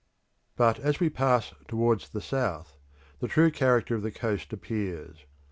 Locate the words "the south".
2.09-2.75